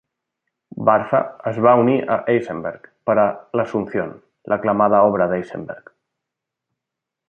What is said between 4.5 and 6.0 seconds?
l'aclamada obra d'Eisenberg.